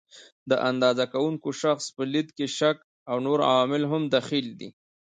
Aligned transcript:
د 0.49 0.51
اندازه 0.69 1.05
کوونکي 1.13 1.51
شخص 1.63 1.85
په 1.95 2.03
لید 2.13 2.27
کې 2.37 2.45
شک 2.57 2.77
او 3.09 3.17
نور 3.25 3.39
عوامل 3.51 3.83
هم 3.91 4.03
دخیل 4.15 4.47
دي. 4.59 4.69